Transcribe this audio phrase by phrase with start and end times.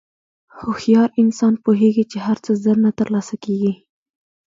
[0.57, 3.73] هوښیار انسان پوهېږي چې هر څه زر نه تر لاسه کېږي.